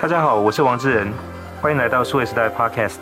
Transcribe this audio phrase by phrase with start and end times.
[0.00, 1.12] 大家好，我是王志仁，
[1.60, 3.00] 欢迎来到数位时代 Podcast。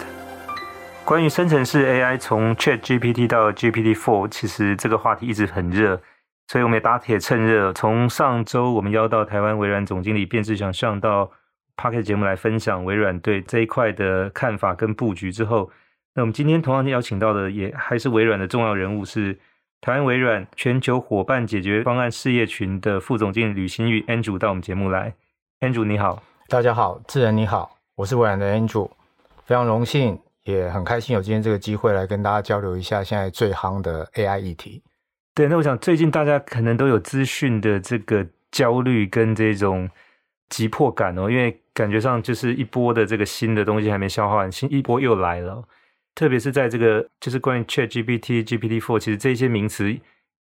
[1.04, 6.00] 关于生成式 AI，从 ChatGPT 到 GPT Four，其实这个话题一直很热，
[6.48, 11.30] 所以我们也打铁趁热，从上周我们邀到台湾微软总经理卞志祥上到
[11.76, 15.70] Podcast 节目来分享微软对这一块的看法跟布局之后，
[16.14, 19.38] 那我们今天同样邀请到的也还是微软的重要人物，是
[19.82, 25.12] 台湾微软全球伙伴解决方案事业群的副总经理吕新玉 Andrew 到我们节目来
[25.60, 26.22] ，Andrew 你好。
[26.48, 28.88] 大家好，智仁你好，我是微软的 Andrew，
[29.44, 34.80] 非常荣幸，也很开心有今天这个机会来跟大家交流一下现在最夯的 AI 议题。
[35.34, 39.90] 对，那我想最近大家可能都有资讯的这个焦虑跟这种
[40.48, 45.64] 急迫感哦，因为感觉上就是一波的这个新的东西还没消化完，新一波又来了。
[46.14, 49.92] 特别是在这个就是关于 ChatGPT、GPT Four，其实这些名词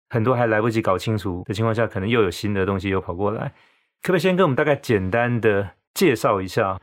[0.10, 3.54] 很多还来不及搞清楚的情况下，可能又有新的东西又跑过来。
[4.02, 5.70] 可不可以先跟我们大概简单的？
[5.94, 6.80] 介绍一下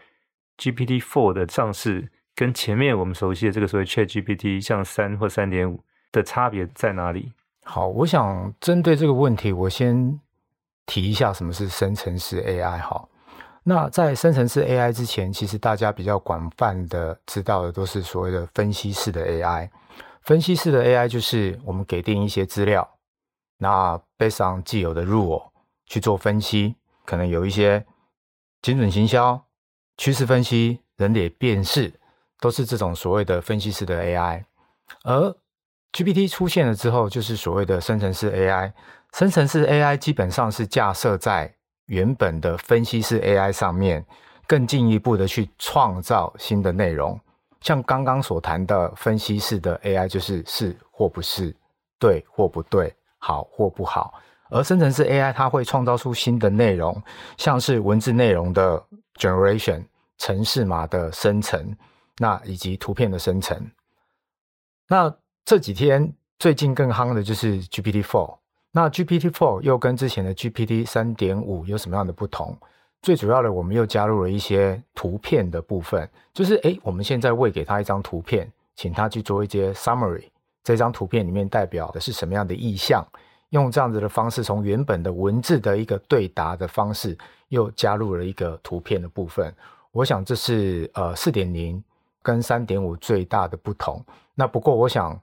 [0.57, 7.33] GPT Four 的上市跟前面我们熟悉的这个所谓 ChatGPT 像三或三点五的差别在哪里？
[7.65, 10.19] 好，我想针对这个问题，我先
[10.87, 12.81] 提一下什么是生成式 AI。
[12.81, 13.09] 好，
[13.65, 19.69] 那在生成式 AI 之前，其实大家比较广泛的知道的都是所谓的分析式的 AI。
[20.23, 22.89] 分析式的 AI 就是我们给定一些资料，
[23.59, 25.43] 那 based on 既有的 rule
[25.87, 27.85] 去做分析，可能有一些。
[28.63, 29.43] 精准行销、
[29.97, 31.93] 趋势分析、人脸辨识，
[32.41, 34.45] 都是这种所谓的分析式的 AI。
[35.05, 35.35] 而
[35.93, 38.73] GPT 出现了之后，就是所谓的生成式 AI。
[39.13, 41.53] 生成式 AI 基本上是架设在
[41.87, 44.05] 原本的分析式 AI 上面，
[44.47, 47.19] 更进一步的去创造新的内容。
[47.61, 51.55] 像刚刚所谈的分析式的 AI，就是是或不是，
[51.99, 54.15] 对或不对，好或不好。
[54.51, 57.03] 而生成式 AI 它会创造出新的内容，
[57.37, 58.83] 像是文字内容的
[59.17, 59.85] generation、
[60.19, 61.75] 程式码的生成，
[62.19, 63.59] 那以及图片的生成。
[64.89, 68.37] 那这几天最近更夯的就是 GPT Four。
[68.73, 72.57] 那 GPT Four 又跟之前的 GPT 三点五有什么样的不同？
[73.03, 78.47] 最主要的，我们又加入了一些图片的部分，就是诶，我们现在喂给他一张图片，
[78.77, 80.25] 请他去做一些 summary，
[80.63, 83.07] 这张图片里面代表的是什么样的意象？
[83.51, 87.17] 用这样子的方式，从原本的文字的一个对答的方式，
[87.49, 89.55] 又加入了一个图片的部分。
[89.93, 91.83] 我想这是呃四点零
[92.23, 94.05] 跟三点五最大的不同。
[94.35, 95.21] 那不过我想，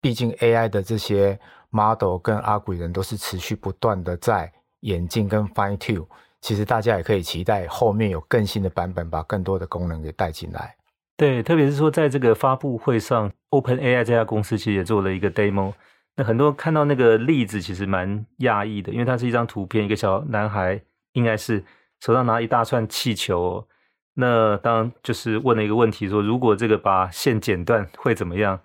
[0.00, 1.38] 毕竟 AI 的这些
[1.70, 6.06] model 跟 algorithm 都是持续不断的在演进跟 fine tune。
[6.42, 10.74] 其实大家也可以期待后面有更新的版本，把更多的功能给带进来。
[11.16, 15.72] 对，特别是说在这个发布会上，OpenAI 这家公司其实也做了一个 demo。
[16.14, 20.78] 那很多看到那个例子，其实蛮讶异的，因为它是一张图片，一个小男孩
[21.12, 21.64] 应该是
[22.00, 23.66] 手上拿一大串气球。
[24.14, 28.60] 那当然就是问了一个问题说，说如果这个把线剪断会怎么样？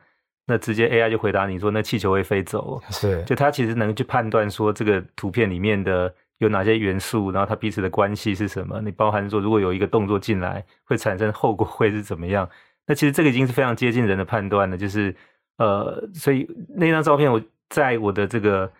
[0.46, 2.81] 那直接 AI 就回答你说，那气球会飞走。
[2.91, 8.81] 是，就它其实能去判断说这个图片里面的有哪些元素，然后它彼此的关系是什么？
[8.81, 12.50] 你包含说如果有一个动作进来，会产生后果会是怎么样？
[12.85, 15.16] 那其实这个已经是非常接近人的判断了，就是。
[15.57, 18.72] 呃，所以那张照片我在我的这个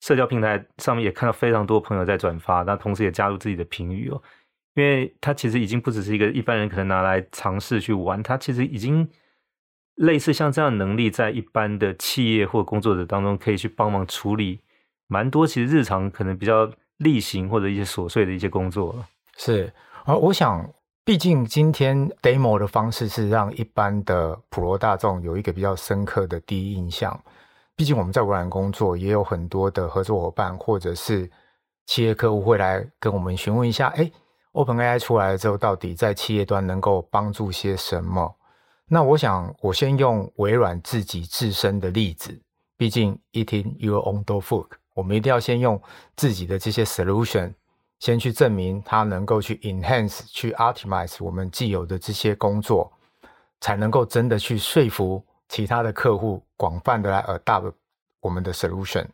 [0.00, 4.22] 社交平台上面也看到非常多朋友在转发，那同时也加入自己的评语哦，
[4.74, 9.08] 因为它其实已经不只是一个一般人可能拿来尝试去玩，它其实已经
[9.96, 14.60] 类似像这样能力，在一般的企业或工作者当中可以去帮忙处理
[15.08, 19.08] 蛮多其实日常可能比较例行或者一些琐碎的一些工作了。
[19.36, 19.72] 是，
[20.04, 20.72] 而我想。
[21.10, 27.20] 毕竟今天 demo 的方式是让一般的普罗大众有一个比较深刻的第一印象。
[27.74, 31.28] 毕竟我们在微软工作，也有很多的合作伙伴或者是
[31.84, 34.08] 企业客户会来跟我们询问一下：哎
[34.52, 38.32] ，OpenAI 出来了之后，到底在企业端能够帮助些什么？
[38.86, 42.40] 那我想，我先用微软自己自身的例子。
[42.76, 45.82] 毕竟 eating your own dog food，我们一定要先用
[46.14, 47.54] 自己的这些 solution。
[48.00, 52.90] 先去证明它能够去 enhance、去 optimize 我们既有的这些工作，
[53.60, 57.72] 才能够真的去说服其他的客户广泛的来 adopt
[58.20, 59.06] 我们的 solution。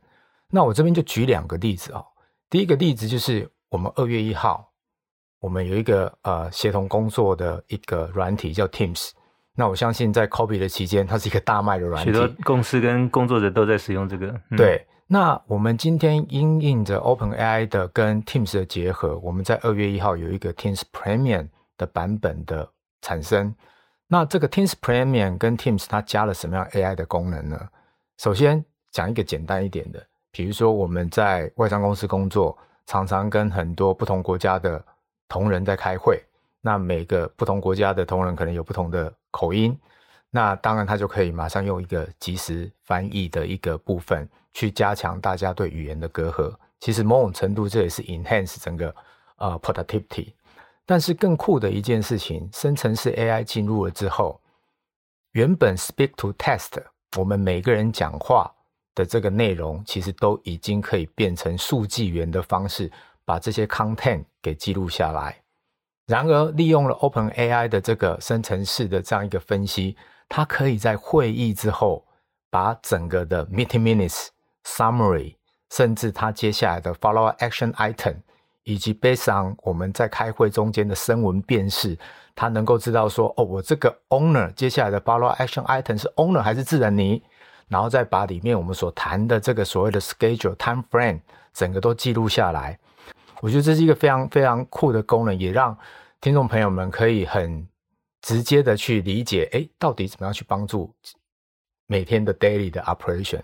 [0.49, 2.07] 那我这边就举两个例子啊、哦。
[2.49, 4.71] 第一个例子就是我们二月一号，
[5.41, 9.11] 我们有一个呃协同工作的一个软体叫 Teams。
[9.57, 14.29] 那我相信在 COVID 的期间，它是一个大卖的软体，许多公司跟工作者都在使用这个。
[14.51, 14.87] 嗯、对。
[15.09, 21.49] 那我们今天因应着 OpenAI 的跟 Teams 的结合，我们在二月一号有一个 Teams Premium
[21.79, 22.69] 的版本的
[23.01, 23.55] 产生。
[24.09, 27.69] 那这个 Teams Premium 跟 Teams 它加了什么样 AI 的功能呢？
[28.19, 34.85] 首先讲一个简单一点的，比如说我们在外商公司工作，常常跟很多不同国家的
[35.29, 36.21] 同仁在开会。
[36.67, 39.79] 那每个不同国家的同仁可能有不同的口音，
[40.31, 46.53] 那当然他就可以马上用一个即时翻译的一个部分去加强大家对语言的隔阂。
[46.81, 48.93] 其实某种程度这也是 enhance 整个
[49.37, 50.33] 呃 productivity。
[50.85, 54.41] 但是更酷的一件事情，生成式 AI 进入了之后，
[55.35, 56.83] 原本 speak to text
[57.17, 58.53] 我们每个人讲话
[58.93, 62.91] 的这个内容，其实都已经可以变成数据源的方式，
[63.25, 65.41] 把这些 content 给记录下来。
[66.07, 69.97] 然而，利用了 OpenAI 的这个生成式的这样一个分析，
[70.29, 72.05] 它可以在会议之后
[72.49, 74.29] 把整个的 meeting minutes
[74.65, 75.35] summary，
[75.71, 78.19] 甚至它接下来的 follow action item，
[78.63, 81.99] 以及 based on 我们在开会中间的声纹辨识，
[82.37, 87.21] 它能够知道说，哦，我这个 owner 接下来的 follow action item 是 owner 还是智能泥，
[87.67, 91.21] 然后再把里面我们所谈的这个所谓的 schedule time frame
[91.53, 92.79] 整个都记录下来。
[93.41, 95.77] 我觉得这是一个非常非常酷的功能，也让
[96.21, 97.67] 听众朋友们可以很
[98.23, 100.93] 直接的去理解，哎，到底怎么样去帮助
[101.87, 103.43] 每天的 daily 的 operation。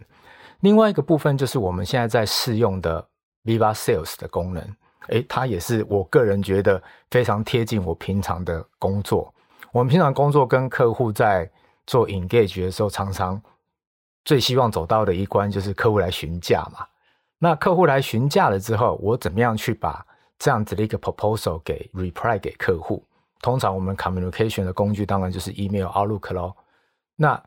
[0.60, 3.06] 另外一个部分就是我们现在在试用的
[3.44, 4.64] Viva Sales 的功能，
[5.08, 9.32] 哎，它也是我个人觉得非常贴近我平常的工作。
[9.72, 11.50] 我们平常工作跟客户在
[11.86, 13.40] 做 engage 的时候，常常
[14.24, 16.86] 最希望走到的一关就是客户来询价嘛。
[17.44, 20.06] 那客户来询价了之后，我怎么样去把
[20.38, 23.02] 这样子的一个 proposal 给 reply 给客户？
[23.40, 26.56] 通常我们 communication 的工具当然就是 email、Outlook 咯。
[27.16, 27.42] 那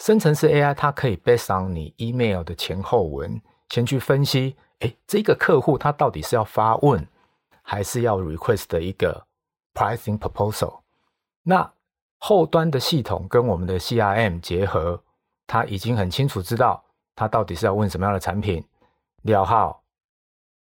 [0.00, 3.40] 生成式 AI 它可以 based on 你 email 的前后文，
[3.70, 7.08] 先去分析，诶，这个客户他到底是要发问，
[7.62, 9.24] 还是要 request 的一个
[9.72, 10.80] pricing proposal？
[11.44, 11.72] 那
[12.18, 15.02] 后端的系统跟我们的 CRM 结合，
[15.46, 16.84] 他已经很清楚知道
[17.16, 18.62] 他到底是要问什么样的产品。
[19.24, 19.82] 料号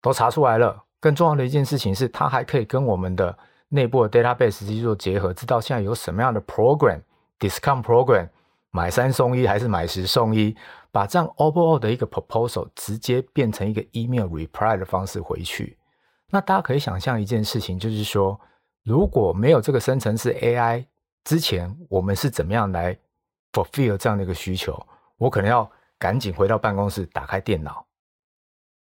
[0.01, 3.37] 都查出来了，更重要的一件事情是，它还可以跟我们的
[3.69, 8.29] 内部的 database 去做结合，知道现在有什么样的 program，discount program，
[8.71, 10.55] 买三送一还是买十送一，
[10.93, 15.77] 把这样 overall 的一个 proposal 直接变成一个 email reply 的方式回去。
[16.31, 18.39] 那大家可以想象一件事情，就是说，
[18.83, 20.85] 如果没有这个生成式 AI
[21.25, 22.97] 之前，我们是怎么样来
[23.53, 24.79] fulfill 这样的一个需求？
[25.17, 27.87] 我可能要赶紧回到办公室，打开电脑。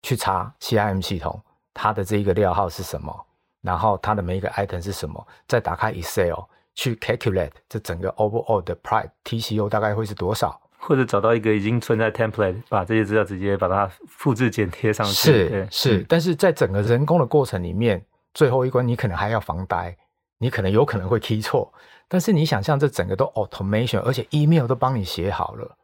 [0.02, 1.40] 去查 CIM 系统，
[1.74, 3.26] 它的这一个料号是什么，
[3.62, 6.44] 然后它的每一个 item 是什么，再打开 Excel
[6.74, 15.12] 去 calculate 这整个 overall 的 price TCO 大概会是多少，或者找到一个已经存在 template，把这些资料直接把它复制剪贴上去。
[15.12, 18.02] 是是，嗯，但是在整个人工的过程里面，
[18.32, 19.94] 最后一关你可能还要防呆，
[20.38, 21.70] 你可能有可能会 key 错，
[22.08, 25.76] 但是你想象这整个都 automation，而且 email 都帮你写好了。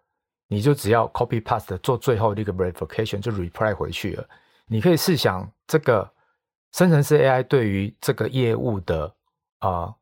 [0.48, 4.28] 你就只要 copy paste 做最后的一个 verification 就 reply 回去了。
[4.66, 6.10] 你可以试想，这个
[6.72, 9.12] 生成式 AI 对于这个业务的
[9.58, 9.94] 啊、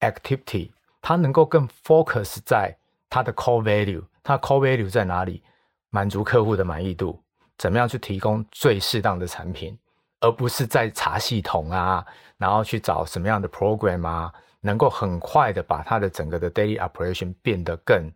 [0.00, 0.70] 呃、activity，
[1.00, 2.76] 它能够更 focus 在
[3.08, 5.42] 它的 core value，它 core value 在哪里？
[5.90, 7.22] 满足客户的满意度，
[7.56, 9.78] 怎么样去提供最适当的产品，
[10.20, 12.04] 而不是在查系统啊，
[12.36, 18.10] 然后去找什么样的 program 啊，能够很快的把它的整个的 daily operation 变得更。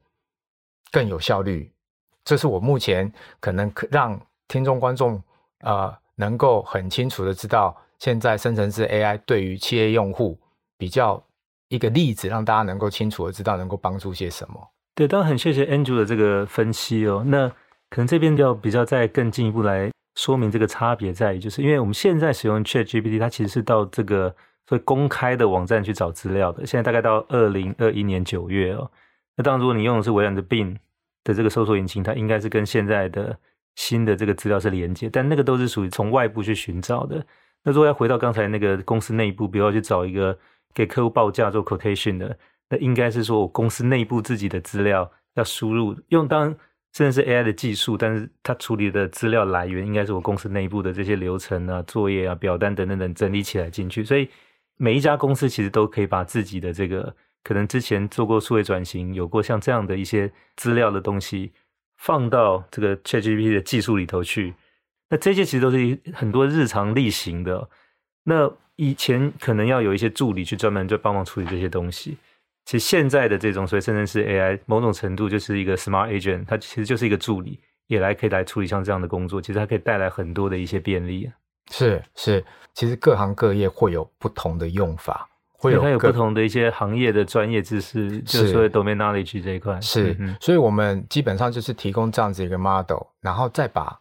[0.91, 1.71] 更有效率，
[2.25, 5.23] 这是我目前可能让听众观众
[5.61, 10.39] 呃能够很清楚的知道，现在生成式 AI 对于企业用户
[10.77, 11.23] 比较
[11.69, 14.61] 一个例子，让大家能够清楚的知道能够帮助些什么。
[14.94, 17.23] 对，当然很谢谢 Andrew 的这个分析哦。
[17.27, 17.49] 那
[17.89, 24.35] 可能这边要比较再更进一步来说明这个差别在于，就是因为我们现在使用 ChatGPT，它其实是到这个
[24.67, 26.67] 所谓公开的网站去找资料的。
[26.67, 28.91] 现在大概到二零二一年九月哦。
[29.41, 30.77] 那当，如果你用的是微软的 Bing
[31.25, 33.39] 的这个搜索引擎，它应该是跟现在的
[33.75, 37.25] 新的这个资料是连接，但那个都是属于从外部去寻找的。
[37.65, 40.39] 那如果要回到刚才那个公司内部，比如要去找一个
[40.75, 46.55] 给客户报价做 quotation 的，那应该是说我公司内部自己的资料要输入，用当
[46.93, 54.05] 甚至是 AI 的技术，但是它处理的资料来源应该是我公司内部的这些流程啊、作业啊、表单等等等整理起来进去。
[54.05, 54.29] 所以
[54.77, 57.17] 每一家公司其实都可以把自己的这个。
[57.43, 61.53] 可能之前做过数位转型，有过像这样的一些资料的东西，
[61.97, 64.55] 放到这个 ChatGPT 的技术里头去。
[65.09, 67.69] 那这些其实都是很多日常例行的。
[68.25, 72.17] 那以前可能要有一些助理去专门就帮忙处理这些东西。
[72.67, 79.41] 其实现在的这种所谓生成式 AI，某种程度就是一个 Smart Agent，它其实就是一个助理，也来可以来处理像这样的工作。
[79.41, 81.29] 其实它可以带来很多的一些便利。
[81.73, 82.44] 是是，
[82.75, 85.29] 其实各行各业会有不同的用法。
[85.60, 89.79] 会有，它有不同的一些行业的专业知识，是就是说 domain knowledge 这一块。
[89.81, 94.00] 是，嗯、所以我们基本上就是提供这样子一个 model，然后再把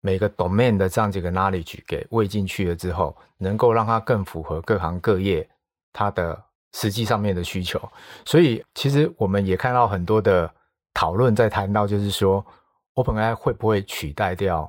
[0.00, 5.48] 每个 domain 的这样子一个 knowledge 给喂进去了之后，能够让它更符合各行各业
[5.92, 6.36] 它的
[6.72, 7.80] 实际上面的需求。
[8.24, 10.50] 所以其实我们也看到很多的
[10.92, 12.44] 讨论在谈到，就是说
[12.94, 14.68] OpenAI 会不会取代掉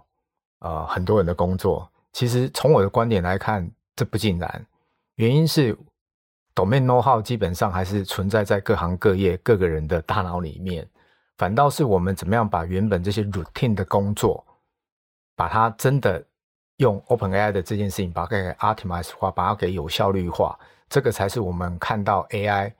[0.60, 1.90] 呃很多人的工作？
[2.14, 4.66] 其实从我的观点来看，这不尽然。
[5.16, 5.76] 原因是
[6.60, 10.86] Domain know-how 基本上还是存在在各行各业各个人的大脑里面，
[11.38, 14.46] 反倒是我们怎么样把原本这些 routine 的工作，
[15.38, 16.22] 把它真的
[16.76, 22.74] 用 OpenAI 的这件事情，把它给 optimize 化，把它给有效率化，这个才是我们看到 AI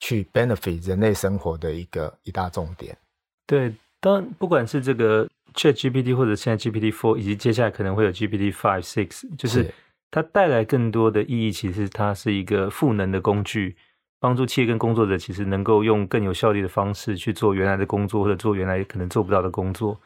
[0.00, 2.98] 去 benefit 人类生活的一个一大重点。
[3.46, 9.72] 对，当然不管是这个 ChatGPT 或者现在 GPT Four，以及接下来可能会有 GPT Five、Six，就是。
[10.12, 13.74] 它带来更多的意义，其实它是一个赋能的工具，
[14.20, 19.98] 帮助企业跟工作者其实能够用更有效率的方式去做原来的工作，或者做原来可能做不到的工作。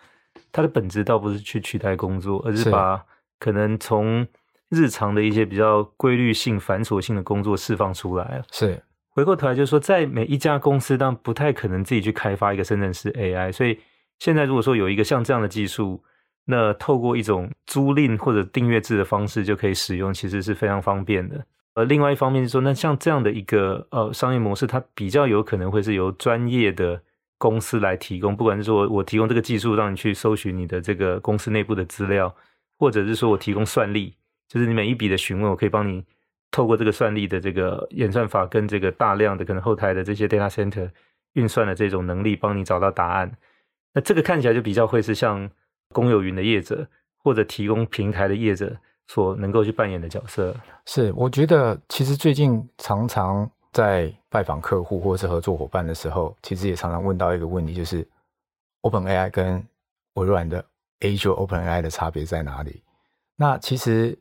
[0.53, 3.05] 它的本质倒不是去取代工作，而是把
[3.41, 4.25] 可能从
[4.69, 8.45] 日常的一些比较规律性、繁琐性的工作释放出来。
[8.53, 13.81] 是回过头来就是说，在每一家公司，当然不太可能自己去开发一个生成式 AI，所以
[14.21, 16.01] 现在如果说有一个像这样的技术。
[16.49, 21.45] 那透过一种租赁或者订阅制的方式就可以使用，其实是非常方便的。
[21.75, 27.03] 而另外一方面是说，那像这样的一个呃商业模式，它比较有可能会是由专业的
[27.37, 32.33] 公司来提供，不管是说我提供这个技术让你去搜寻你的这个公司内部的资料，
[32.79, 34.15] 或者是说我提供算力，
[34.49, 36.05] 就是你每一笔的询问，我可以帮你
[36.53, 40.89] 透过这个算力的这个演算法跟这个大量的可能后台的这些 data center
[41.33, 43.37] 运算的这种能力，帮你找到答案。
[43.93, 45.51] 那这个看起来就比较会是像。
[45.97, 46.87] 公有云的业者
[47.17, 48.77] 或者提供平台的业者
[49.07, 58.07] 所能够去扮演的角色，是我觉得其实最近常常在拜访客户或者是合作伙伴的时候，其实也常常问到一个问题，就是
[58.83, 59.67] OpenAI 跟
[60.17, 60.63] 微软的
[61.01, 62.83] Azure OpenAI 的差别在哪里？
[63.37, 64.19] 那其实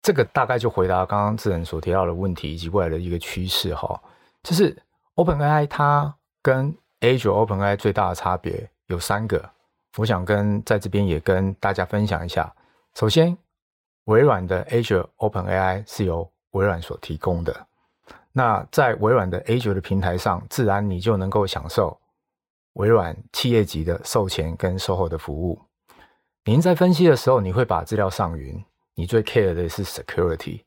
[0.00, 4.00] 这个大概就回答刚刚智仁所提到的问题以及未来的一个趋势哈，
[4.42, 4.74] 就是
[5.16, 9.50] OpenAI 它跟 Azure OpenAI 最大的差别有三个。
[9.96, 12.52] 我想跟在这边也跟大家分享一下。
[12.94, 13.36] 首先，
[14.04, 17.66] 微软的 Azure OpenAI 是由微软所提供的。
[18.32, 21.98] 那在微软的 Azure 的平台上，自然你就能够享受
[22.74, 25.60] 微软企业级的售前跟售后的服务。
[26.44, 30.62] 您在分析的时候，你会把资料上云，你最 care 的是 security，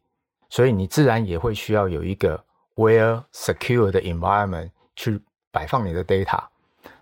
[0.49, 2.43] 所以你自然也会需要有一个
[2.75, 5.19] well secure 的 environment 去
[5.51, 6.43] 摆放你的 data。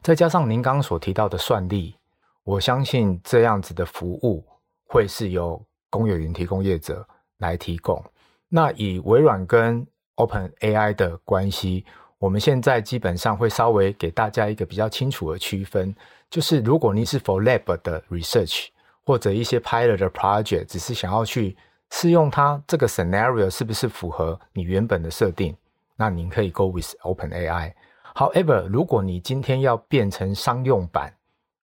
[0.03, 1.95] 再加上您刚所提到的算力。
[2.43, 4.45] 我相信这样子的服务
[4.85, 7.07] 会是由公有云提供业者
[7.37, 8.03] 来提供。
[8.49, 11.85] 那以微软跟 OpenAI 的关系，
[12.17, 15.95] 我们现在基本上会稍微给大家一个比较清楚的区分，
[16.29, 18.67] 就是如果你是 for lab 的 research
[19.05, 21.55] 或者一些 pilot 的 project，只是想要去
[21.89, 25.55] 试用它这个 scenario 是不是符合你原本的设定，
[25.95, 27.73] 那您可以 go with OpenAI。
[28.15, 31.13] However，如果你今天要变成商用版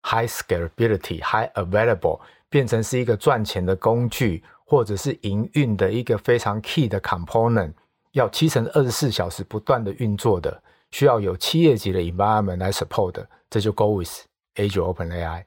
[0.02, 7.73] ，High scalability, high available，变成是一个赚钱的工具，或者是营运的一个非常 key 的 component，
[8.12, 14.25] 要七乘二十四小时不断的运作的，需要有企业级的 environment 来 support，这就 go with
[14.55, 15.45] Azure OpenAI。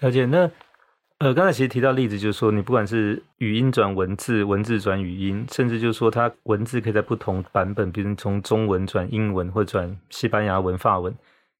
[0.00, 0.26] 了解。
[0.26, 0.50] 那
[1.18, 11.14] 呃，刚才其实提到例子，就是说你不管是语音转文字，文字转语音，甚至就是说它文字可以在不同版本，比如从中文转英文，或转西班牙文、法文。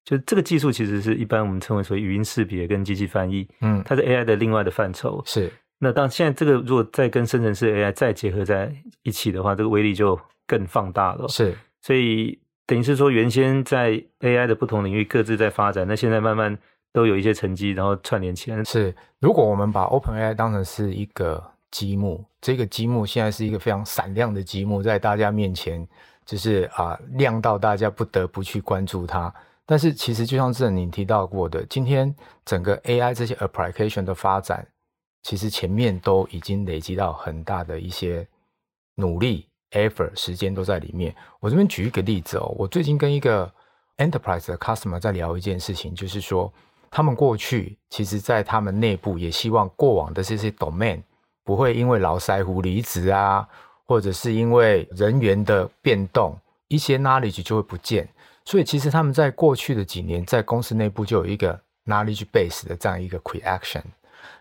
[0.05, 5.21] 就这个技术其实是一般我们称为所谓语音识别跟机器翻译，嗯，它是 AI 的另外的范畴。
[5.25, 5.51] 是。
[5.79, 11.27] 那当现在这个如果再跟生成式 AI 再结合在一起的话，这个威力就更放大了。
[11.27, 11.55] 是。
[11.81, 16.57] 所以等于是说，原先在 AI 的不同领域各自在发展，那现在慢慢
[16.93, 18.63] 都有一些成绩，然后串联起来。
[18.63, 18.93] 是。
[19.19, 25.85] 如果我们把 OpenAI 当成是一个积木，这个积木现在是一个非常闪亮的积木，在大家面前
[26.25, 29.33] 就是啊亮到大家不得不去关注它。
[29.65, 34.67] 但是其实就像智仁您提到过的，今天整个 AI 这些 application 的发展，
[35.23, 38.27] 其实前面都已经累积到很大的一些
[38.95, 41.15] 努力、effort、时间都在里面。
[41.39, 43.49] 我这边举一个例子哦，我最近跟一个
[43.97, 46.51] enterprise 的 customer 在聊一件事情，就是说
[46.91, 51.01] 他们过去其实在他们内部也希望过往的这些 domain
[51.45, 53.47] 不会因为老师傅离职啊，
[53.85, 58.09] 或者是因为人员的变动，一些 knowledge 就会不见。
[58.45, 63.81] 所以其实他们在过去的几年，在公司内部就有一个 knowledge base 的这样一个 quick action。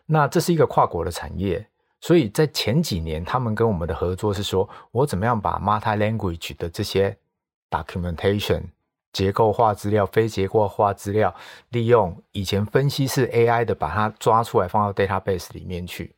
[0.07, 1.67] 那这是一个跨国的产业，
[2.01, 7.17] 所以在前几年，他们跟我们的合作是说，我怎么样把 multi language 的这些
[7.71, 8.63] documentation
[9.13, 11.35] 结构化资料、非结构化资料，
[11.71, 16.15] 利用以前分析式 AI 的把它抓出来放到 database 里面去，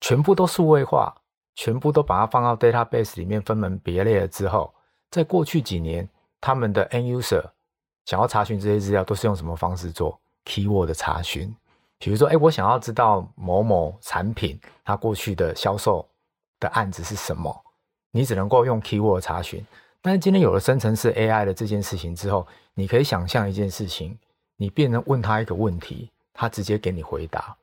[0.00, 1.14] 全部都数位化。
[1.58, 4.74] 全部都把它放到 database 里面分门别类了之后，
[5.10, 6.06] 在过去几年，
[6.46, 7.42] 他们的 end user
[8.04, 11.52] 想要查询这些资料，都是用什么方式做 keyword 的查询？
[11.98, 16.08] 比如说，哎，我想要知道某某产品它过去的销售
[16.60, 17.52] 的案子是什么，
[18.12, 19.60] 你只能够用 keyword 查询。
[20.00, 24.16] 但是今天有了生成式 AI 的这件事情之后，你可以想象一件事情，
[24.56, 27.56] 你变成问他一个问题，他直接给你回答。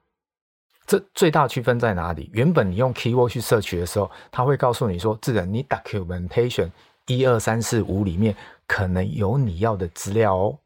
[0.86, 2.30] 这最大区分在哪里？
[2.34, 6.70] 原本你用 keyword 去摄取的时候，他会告诉你说，这个你 documentation
[7.06, 8.36] 一二三四五里面
[8.74, 10.58] 可能有你要的资料哦，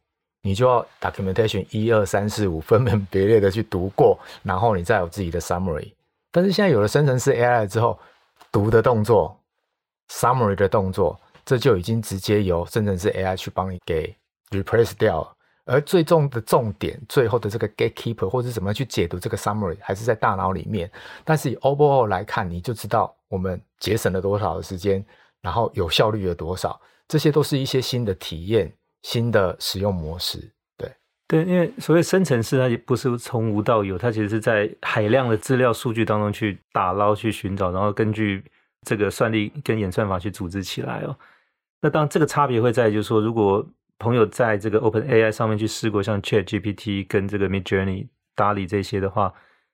[0.41, 5.91] 你就要 documentation 一二三四五分门别类的去读过，然后你再有自己的 summary。
[6.31, 7.99] 但是现在有了生成式 AI 之后，
[8.49, 9.37] 读的动作、
[10.09, 14.15] summary 的动作，这就已经直接由生成式 AI 去帮你给
[14.51, 15.33] replace 掉了。
[15.65, 20.89] 而最重的重点，最后的这个 gatekeeper 或者怎么去解读这个 summary，还是在大脑里面。
[21.25, 25.05] 但是以 overall 来看，你就知道我们节省了多少的时间，
[25.41, 26.79] 然后有效率了多少。
[27.07, 30.53] 这些都是一些新的体验、新的使用模式。
[30.77, 30.91] 对
[31.27, 38.43] 对，因为所谓生成式，它也不是从无到有，它其实是在海量的资料数据当中去打捞、去寻找，然后根据
[38.85, 41.17] 这个算力跟演算法去组织起来哦。
[41.81, 43.67] 那当这个差别会在，就是说如果。
[43.99, 49.33] 朋友在这个 Open AI 上面去试过，像 Chat GPT 跟这个 Mid Journey、d a l l 这些的话，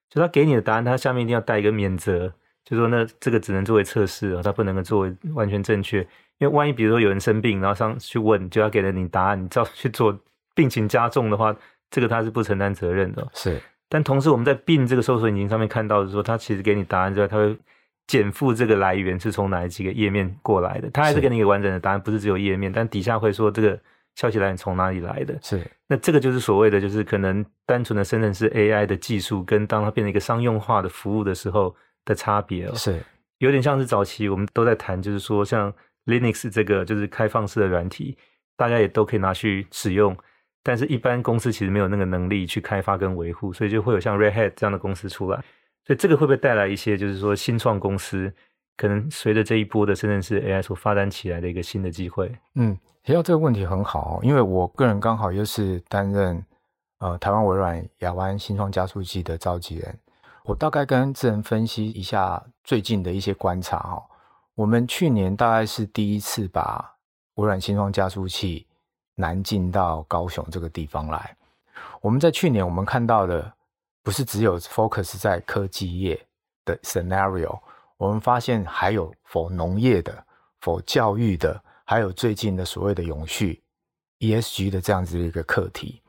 [0.10, 2.34] 就他给你的答案，他下面一定要带一个免责，
[2.66, 6.00] 就说那这个只能作为测试啊，它不能够作为完全正确。
[6.40, 10.18] 因为万一比如说有人生病，然后上去问，就要给了你答案，你照 去做，
[10.56, 11.56] 病情加重的话，
[11.90, 13.28] 这个他是不承担责任的。
[13.34, 17.58] 是，但同时我们在 Bing 这个搜索引擎上面看到的说，他其实给你答案之外，他会
[18.08, 23.80] 减负这个来源是从哪几个页面过来的，他还是给你一个完整的答案，不是只有页面，但底下会说这个。
[24.16, 25.36] 消息来源从哪里来的？
[25.42, 32.76] 是，那这个就是所谓的，就是可能单纯的生成式 AI 的技术，跟当它变成一个商用化的服务的时候的差别哦。
[32.76, 33.02] 是，
[33.38, 35.74] 有点像是早期我们都在谈，就是说像
[36.06, 38.18] Linux 这个就是开放式的软体，
[38.56, 40.16] 大家也都可以拿去使用，
[40.62, 45.44] 但是一般公司其实没有那个能力去开发跟维护，所以就会有像 Red Hat 这样的公司出来。
[45.86, 48.34] 所以这个会不会带来一些，就是说新创公司
[48.78, 52.32] 可能随着这一波的深圳市 AI 所发展起来的一个新的机会？
[52.56, 52.78] 嗯。
[53.06, 56.42] 提到这个问题很好，因为我个人刚好又是担任
[57.00, 60.00] 呃台湾微软亚湾新创加速器的召集人，
[60.44, 64.04] 我大概跟智仁分析一下最近的一些观察哈。
[64.56, 66.96] 我们去年大概是第一次把
[67.36, 68.68] 微软新创加速器
[69.16, 71.36] 南进到高雄这个地方来。
[72.02, 73.52] 我们在去年我们看到的
[74.04, 76.28] 不是只有 focus 在科技业
[76.66, 77.60] 的 scenario，
[77.98, 80.26] 我们发现还有 for 农业的
[80.62, 81.64] ，for 教育的。
[81.86, 83.62] 还有最近的所谓的永续
[84.20, 86.02] ESG 的这样子的一个课题，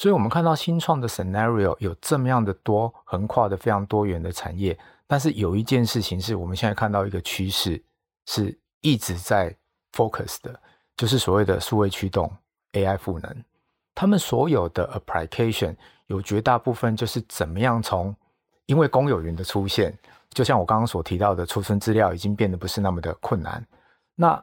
[0.00, 4.74] 所以我们看到新创的 scenario 有这么样的多横跨的非常多元的产业，
[5.06, 7.78] 但是有一件事情是我们现在看到一个趋势
[8.24, 9.54] 是一直在
[9.92, 10.58] focus 的，
[10.96, 12.34] 就是所谓的数位驱动
[12.72, 13.44] AI 赋能，
[13.94, 18.16] 他们所有的 application 有绝大部分就是怎么样从
[18.64, 19.94] 因为公有云的出现，
[20.30, 23.62] 就像我刚刚所提到的，储存资料已经变得不是那么的困难，
[24.14, 24.42] 那。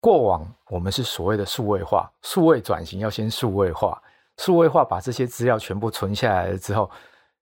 [0.00, 4.00] 过往我们是所谓的数位化，数位转型要先数位化，
[4.38, 6.90] 数位化把这些资料全部存下来了之后，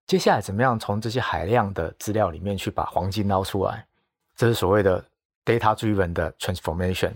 [0.07, 3.87] 接下来怎么样从这些海量的资料里面去把黄金捞出来？
[4.35, 5.03] 这是所谓的
[5.45, 7.13] data driven 的 transformation。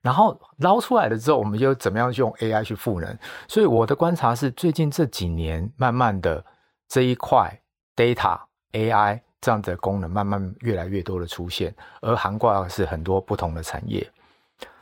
[0.00, 3.16] 然后捞出来了之后，我们就怎么样用 AI 去赋能？
[3.46, 6.44] 所以我的观察是，最近这几年慢慢的
[6.88, 7.56] 这一块
[7.94, 8.40] data
[8.72, 14.04] AI 这样的功能慢慢越来越多的出现，而涵盖是很多不同的产业。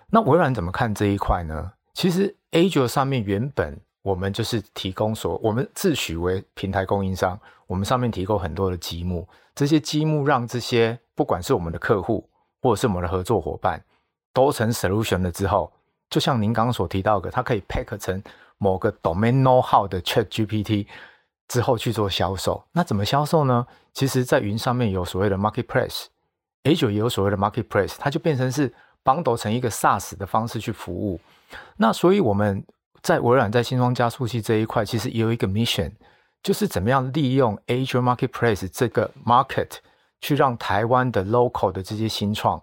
[0.09, 1.73] 那微软怎么看这一块呢？
[1.93, 12.29] 其实 Azure 上面原本我们就是提供所，我们自诩为平台供应商，我们上面提供很多的积木，这些积木让这些不管是我们的客户
[12.63, 13.83] 或者是我们的合作伙伴，
[14.33, 15.73] 都成 solution 了之后，
[16.09, 18.23] 就像您刚刚所提到的，它可以 pack 成
[18.59, 20.87] 某个 domain know-how 的 Chat GPT
[21.49, 22.63] 之后去做销售。
[22.73, 23.67] 那怎么销售呢？
[23.93, 28.73] 其实，在云上面有所谓的 marketplace，Azure 也有所谓的 marketplace，它就变成是。
[29.03, 31.19] 绑到成一个 SaaS 的方式去服务，
[31.79, 32.63] 那所以我们
[33.03, 35.93] 在微软在新创加速器这一块，其实也有一个 mission，
[36.43, 39.79] 就是怎么样利用 Azure Marketplace 这个 market
[40.21, 42.63] 去让台湾的 local 的这些新创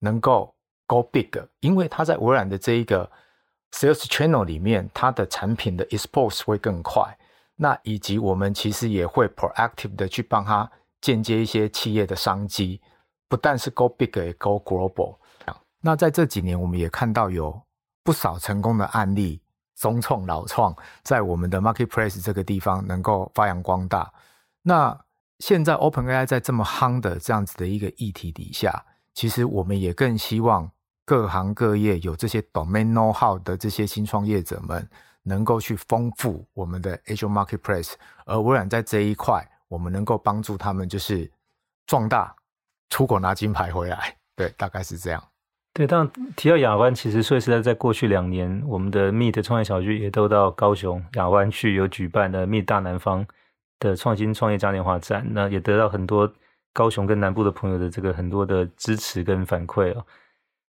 [0.00, 0.54] 能够
[0.86, 3.10] go big，因为它在微软的这一个
[3.72, 7.16] sales channel 里面，它的产品的 expose 会更快，
[7.56, 10.70] 那以及我们其实也会 proactive 的去帮他
[11.00, 12.80] 间接一些企业的商机，
[13.28, 15.16] 不但是 go big，也 go global。
[15.80, 17.60] 那在这几年，我们也看到有
[18.02, 19.42] 不少成功的案例，
[19.76, 24.12] 中创、老创，在我们的 marketplace 这个地方能够发扬光大。
[24.62, 24.98] 那
[25.40, 30.70] 现在 OpenAI 在这么夯的这样子的一个议题底下，其实我们也更希望
[31.04, 34.88] 各行各业有这些 domain know-how 的这些新创业者们，
[35.24, 41.30] 能够去丰富我们的 Azure Marketplace，而微软在这一块，我们能够帮助他们就是
[41.86, 42.34] 壮大，
[42.88, 44.16] 出国拿金牌回来。
[44.36, 45.22] 对，大概是这样。
[45.74, 53.26] 对，当提到亚湾，其实说实在，在过去两年，我们的 Meet 创业小聚也都到高雄亚湾去，有举办的 Meet 大南方
[53.80, 56.32] 的创新创业嘉年华展，那也得到很多
[56.72, 60.06] 高雄跟南部的朋友的这个很多的支持跟反馈哦。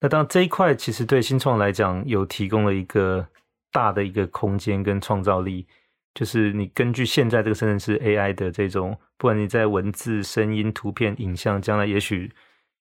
[0.01, 3.25] 那当然这一块其实对新创来讲，有提供了一个
[3.71, 5.65] 大的一个空间跟创造力，
[6.13, 12.29] 就是你根据现在这个生成式 AI 的这种，不管你在文字、声音、图片、影像，将来也许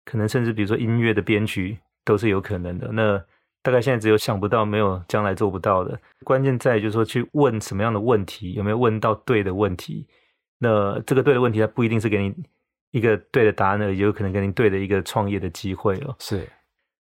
[0.06, 1.78] 可能甚至比如说音乐的编曲。
[2.04, 2.90] 都是有可能的。
[2.92, 3.24] 那
[3.62, 6.00] 大概现在只有想不到，没有将来做不到的。
[6.24, 10.08] 关键在于就是说，去问什么样的问题，有没有问到对的问题？
[10.58, 12.34] 那这个对的问题，它不一定是给你
[12.92, 16.16] 一个对的答案而已，也有可能给你对的一个创业的机会哦。
[16.20, 16.48] 是。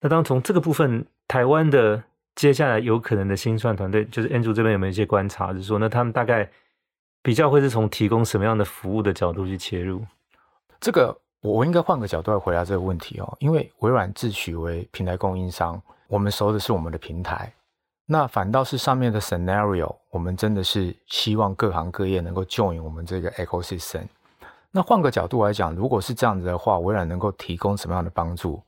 [0.02, 2.04] 那当从这个部分，台湾的
[2.36, 5.54] 接下来有可能的新创团队，就是 Andrew 这边有没有一些观察？
[5.54, 6.50] 就是说，那他们大概
[7.22, 10.04] 比较会是从提供什么样的服务的角度去切入？
[10.80, 11.16] 这个。
[11.42, 17.54] 我我应该换个角度来回答这个问题哦，因为微软自诩为平台供应商，我们熟的是我们的平台，
[18.06, 24.08] 那反倒是上面的 scenario，我们真的是希望各行各业能够 join 我们这个 ecosystem。
[24.72, 28.62] 那换个角度来讲，如果是这样子的话，微软能够提供什么样的帮助？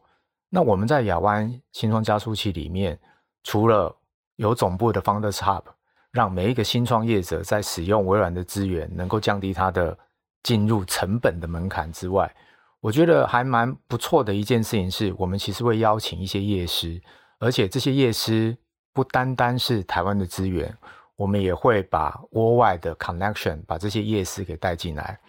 [0.49, 2.97] 那我们在亚湾新创加速器里面，
[3.43, 3.95] 除了
[4.37, 5.63] 有总部的 Founders Hub，
[6.11, 9.97] 让每一个新创业者在使用微软的资源，能够降低他的
[10.41, 12.33] 进入成本的门槛之外，
[12.81, 16.99] 我觉得还蛮不错的一件事情是，我们其实会邀请一些业师，
[17.39, 18.57] 而且这些业师
[18.91, 20.75] 不单单是台湾的资源，
[21.15, 25.19] 我们也会把国外的 connection 把这些业师给带进来。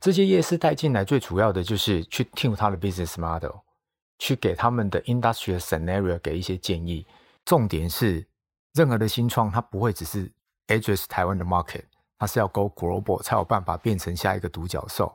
[0.00, 3.56] 这些业师带进来最主要的就是去听他的 business model，
[4.18, 7.06] 去给他们的 industrial scenario 给一些建议。
[7.44, 8.26] 重点是，
[8.72, 10.32] 任何的新创它不会只是
[10.68, 11.82] address 台湾的 market，
[12.18, 15.14] 它是要 go global 才有办法变成下一个独角兽。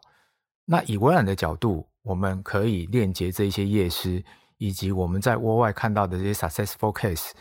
[0.69, 4.21] 那以微软的角度，我们可以链接这些业师，
[4.57, 7.31] 以及我们在国外看到的这些 successful case，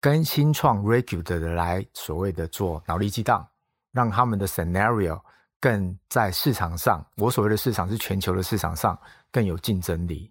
[0.00, 3.44] 跟新创 regular 的来所谓的做脑力激荡，
[3.90, 5.20] 让他们的 scenario
[5.58, 8.96] 更在市场上，我所谓的市场是全球的市场上
[9.32, 10.30] 更有竞争力。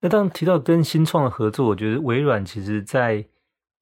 [0.00, 3.22] 那当提到跟新创的合作，我觉得微软其实在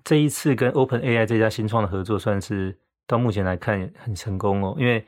[0.02, 5.06] 这一次跟 OpenAI 这家新创的合作，算是到目前来看很成功哦，因为。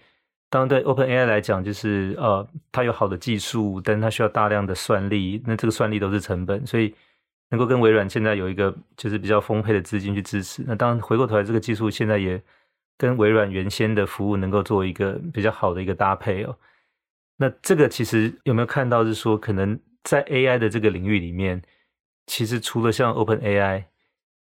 [0.53, 6.95] 当然，对 OpenAI 来讲，就是呃，它有好的技术，但它需要大量的算力，那这个算力都是成本，所以
[7.49, 10.63] 能够跟微软现在有一个就是比较丰沛的资金去支持。
[10.67, 12.39] 那当然回过头来，这个技术现在也
[12.99, 16.55] 跟微软原先的服务能够做一个比较好的一个搭配哦。
[17.39, 21.63] 那这个其实有没有看到是说，可能在 AI 的这个领域里面，
[22.27, 23.85] 其实除了像 OpenAI，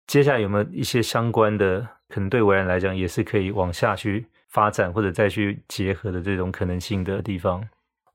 [0.07, 4.27] 接下来有没有一些相关的，可能对微软来讲也是可以往下去。
[4.57, 7.63] 发展或者再去结合的这种可能性的地方。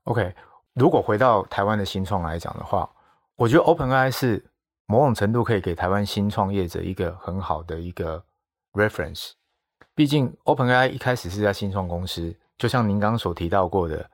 [0.02, 0.34] OK，
[0.74, 2.90] 如果回到台湾的新创来讲的话，
[3.36, 4.44] 我觉得 OpenAI 是
[4.86, 8.20] 某种程度可以给台湾新创业者一个很好的一个
[8.72, 9.30] reference。
[9.94, 14.10] 毕竟 OpenAI 一开始是在新创公司，就像您刚刚所提到过的，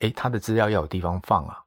[0.00, 1.64] 诶，它的资料要有地方放啊，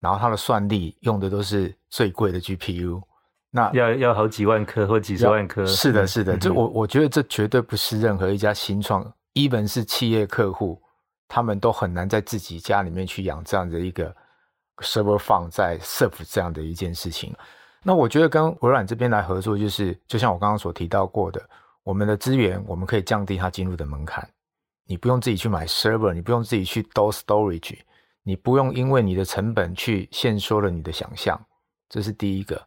[0.00, 3.02] 然后它的算力用的都是最贵的 GPU，
[3.50, 5.66] 那要要好几万颗或几十万颗。
[5.66, 9.04] 是的，是的，这、嗯、我我觉得这绝对不是任何一家新创。
[9.34, 10.80] Even 是企业客户，
[11.28, 14.14] 他们都很难在自己家里面去养这样的一个
[14.78, 17.34] server 放在 serve 这样的一件事情。
[17.82, 21.42] 那我觉得跟微软这边来合作，就是就像我刚刚所提到过的，
[21.82, 24.28] 我们的资源我们可以降低它进入的门槛。
[24.84, 27.78] 你不用自己去买 server，你不用自己去 do storage，
[28.22, 31.40] 你不用因为你的成本去限缩了你的想象。
[31.88, 32.60] 这是第一个。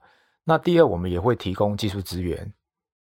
[0.46, 2.52] 那第二，我们也会提供技术资源。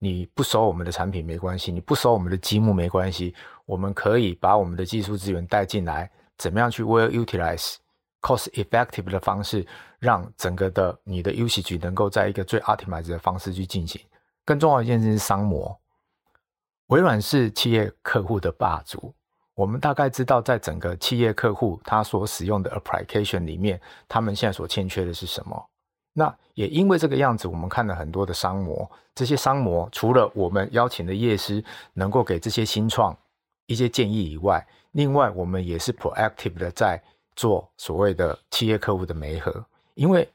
[0.03, 3.35] 你不收我们的产品没关系，你不收我们的积木没关系，
[3.67, 7.75] 我们可以把我们的技术资源带进来，怎么样去 well utilize
[8.23, 9.67] cost effective 的方式，
[9.99, 14.01] 让整个的你的 usage 能够在一个最 optimize 的方式去进行。
[14.47, 15.79] 更重要的一件事是商模，
[16.87, 19.15] 微软是企业客户的霸主，
[19.55, 25.63] 我们大概知道在整个企业客户他所使用的 application 里面，他们现在所欠缺的是什么？
[26.13, 28.91] 那也因为这个样子，我们看了很多的商模。
[29.15, 33.17] 这些商模除了我们邀请的业师能够给这些新创
[33.67, 37.01] 一些建议以外，另外我们也是 proactive 的在
[37.37, 39.65] 做所谓的企业客户的媒合。
[39.95, 40.29] 因为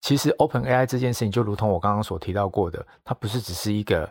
[0.00, 4.10] 其实 OpenAI 这件事情，就如同我刚刚所提到过的，它不是只是一个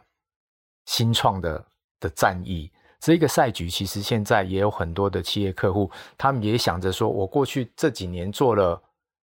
[0.85, 1.63] 新创的
[1.99, 8.81] 的战役，这一个赛局其实现在也有很多的企业客户，他们也想着说，我过去这几年做了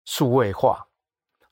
[0.05, 0.87] 数位化。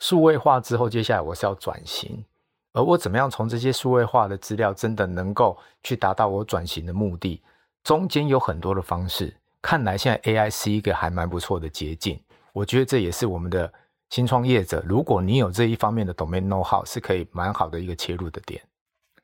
[0.00, 2.24] 数位化之后，接下来我是要转型，
[2.72, 7.40] 而我怎么样从这些数位化的资料，真的能够去达到我转型的目的？
[7.84, 12.18] 中间有很多的方式，看来现在 AI 是一个还蛮不错的捷径。
[12.52, 13.72] 我觉得这也是我们的
[14.08, 18.60] 新创业者，如果你有这一方面的 domain know-how，是可以蛮好的一个切入的点。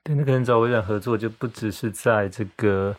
[0.02, 2.94] 对，那可能找微软合作，就不只是在这个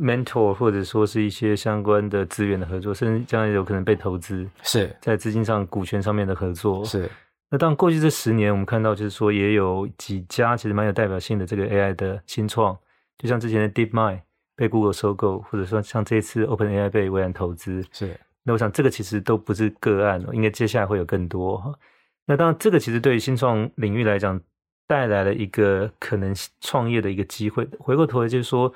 [0.00, 6.84] mentor 或者说是一些相关的资源的合作，甚至将来有可能被投资，是在资金上、股权上面的合作。
[6.84, 7.10] 是。
[7.50, 12.76] 那当过去这十年，我们看到就是说，也有几家其实蛮有代表性的这个 AI 的新创，
[13.18, 14.20] 就像之前的 DeepMind
[14.56, 17.84] 被 Google 收购，或者说像这一次 OpenAI 被微软投资。
[17.92, 18.18] 是。
[18.44, 21.78] 那我想这个其实都不是个案，应该接下来会有更多。
[22.24, 24.40] 那当然，这个其实对于新创领域来讲，
[24.86, 27.68] 带来了一个可能创业的一个机会。
[27.78, 28.72] 回过头来就是说，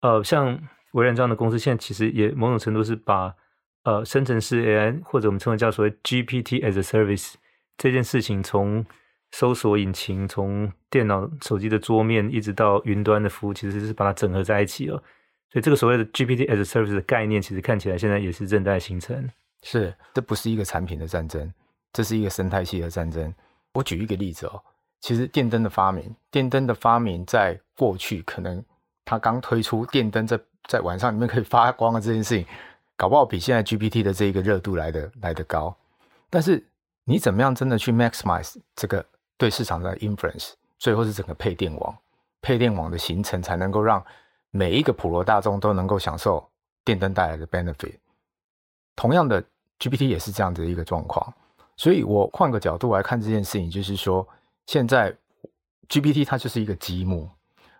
[0.00, 0.58] 呃，像
[0.92, 3.34] 微软这样的公司，现在其实也某种程度是把
[3.84, 7.34] 呃生成式 AI 或者我们称为叫所谓 GPT as a Service
[7.76, 8.84] 这件事情，从
[9.32, 14.96] 搜索引擎、从电脑、手机的桌面，一直到云端的服务，其实是把它整合在一起了。
[15.50, 19.28] 所以这个所谓的 GPT as a Service 的概念，其实看起来现在也是正在形成。
[19.62, 21.52] 是，这不是一个产品的战争，
[21.92, 23.32] 这是一个生态系的战争。
[23.72, 24.62] 我举一个例子哦。
[25.00, 28.64] 其实电灯的发明，电灯的发明在过去可能
[29.06, 30.38] 它刚推出电灯在
[30.68, 32.46] 在晚上里面可以发光的这件事情，
[32.94, 35.74] 搞不好比现在 GPT 的这一个热度来的来的高。
[36.28, 36.62] 但是
[37.04, 39.02] 你怎么样真的去 maximize 这个
[39.38, 41.96] 对市场的 influence，最后是整个配电网，
[42.42, 44.04] 配电网的形成才能够让
[44.50, 46.46] 每一个普罗大众都能够享受
[46.84, 47.94] 电灯带来的 benefit。
[48.94, 49.42] 同样的
[49.78, 51.32] GPT 也是这样的一个状况，
[51.76, 54.26] 所以我换个角度来看这件事情，就是说。
[54.68, 55.16] 现在
[55.88, 57.30] GPT 它就是一个积木，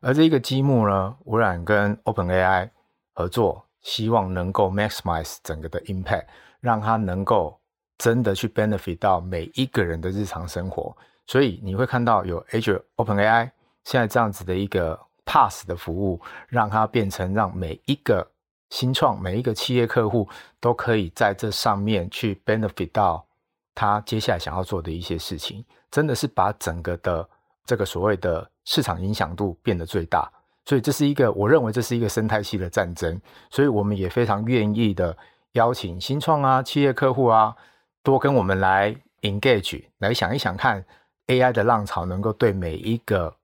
[0.07, 2.71] 而这一个积木呢，微软跟 OpenAI
[3.12, 6.27] 合作，希望能够 maximize 整个的 impact，
[6.61, 7.59] 让它能够
[7.99, 10.97] 真的去 benefit 到每一个人的日常生活。
[11.27, 13.51] 所以你会看到有 Azure OpenAI
[13.83, 18.25] 现在这样子的一个 Pass 的服务，让它变成让每一个
[18.71, 20.29] 新创、每一个企业客户
[20.61, 23.27] 都可以在这上面去 benefit 到
[23.75, 25.64] 他接下来想要做的一些事情。
[25.90, 27.29] 真的是把整个的
[27.64, 30.31] 这个所谓的市场影响度变得最大，
[30.66, 35.16] 所以这是一个我认为这是一个生态系的战争，所以我们也非常愿意的
[35.52, 37.55] 邀请新创啊、企业客户啊，
[38.02, 40.85] 多跟我们来 engage，来想一想看
[41.29, 43.35] AI 的浪潮能够对每一个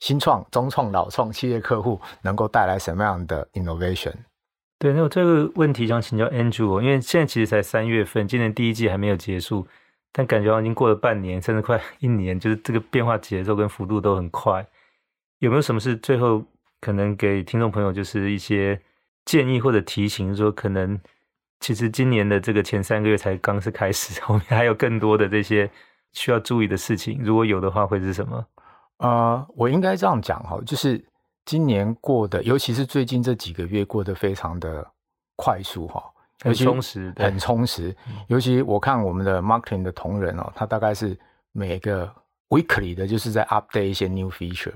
[0.00, 4.12] 新创、中创、老创企业客户能够带来什么样的 innovation。
[4.80, 9.66] 对，那我这个问题想请教 Andrew，因为现在其实才三月份，今年第一季还没有结束。
[10.16, 14.64] 但感觉已经过了半年，甚至快 一年，就是这个变化节奏跟幅度都很快。
[15.40, 16.40] 有没有什么是最后
[16.80, 18.80] 可能给听众朋友就是一些
[19.24, 20.96] 建议或者提醒，说可能
[21.58, 25.68] 其实今年的这个前三个月才刚是开始， 后面还有更多的这些
[26.12, 27.20] 需要注意的事情。
[27.24, 28.46] 如果有的话，会是什么？
[28.98, 31.04] 呃，我应该这样讲哈，就是
[31.44, 34.86] 今年过的，尤其是最近这几个月过得非常的
[35.34, 36.00] 快速哈。
[36.40, 37.94] 很充实，很充实。
[38.26, 41.16] 尤其我看我们的 marketing 的同仁哦，他大概是
[41.52, 42.12] 每个
[42.48, 44.74] weekly 的，就是在 update 一些 new feature。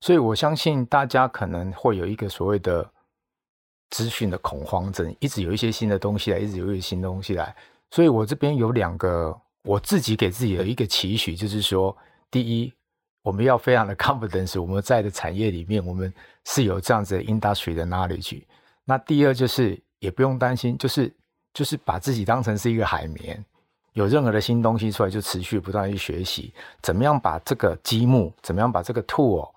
[0.00, 2.88] 所以我相信大家可能会有一个所谓的
[3.90, 7.54] 资讯的恐慌症，一直有一些新的东西来，一直有一些新东西来。
[7.90, 11.96] 所以我这边有两个我自己给自己的一个期许，就是说，
[12.30, 12.72] 第一，
[13.22, 16.12] 我们要非常的 confidence，我们在的产业里面，我们
[16.44, 18.44] 是有这样子的 industry 的 knowledge。
[18.84, 19.82] 那第二就是。
[20.00, 21.14] 也不用担心，就是
[21.52, 23.44] 就是把自己当成是一个海绵，
[23.92, 29.50] 有任何的新东西出来，就持续不断去学习，怎么样把这个积木，怎么样把这个 tool，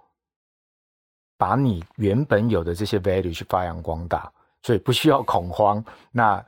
[1.38, 4.32] 把你原本有的这些 value 去发扬光大，
[4.64, 5.84] 所以不需要恐慌。
[6.12, 6.44] 那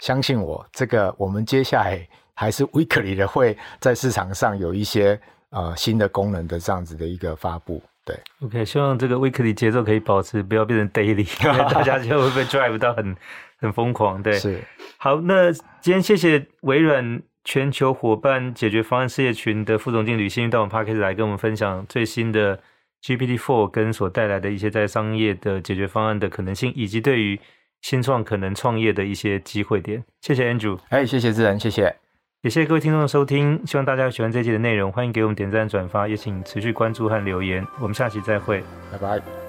[0.00, 5.20] 相信我，这个我们接下来还是 weekly 的会在市场上有一些
[5.50, 7.82] 呃新的功能的这样子的一个发布。
[8.08, 11.28] 对，OK，希望这个 weekly 节奏可以保持，不要变成 daily，
[11.74, 13.14] 大家就会被 drive 到很
[13.58, 14.22] 很疯狂。
[14.22, 14.58] 对，是。
[14.96, 22.58] 好，那今天谢谢微软全球伙伴解决方案事业群的副总经理吕新玉到我们 Podcast 来跟我们分享最新的
[23.02, 27.38] GPT-4 跟所带来的一些在商业的解决方案的可能性，以及对于
[27.82, 30.02] 新创可能创业的一些机会点。
[30.20, 31.94] 谢谢 Andrew，哎，谢谢自然，谢谢。
[32.42, 39.47] 也谢谢各位听众的收听，希望大家喜欢这一期的内容，欢迎给我们点赞转发，也请持续关注和留言，我们下期再会，拜拜。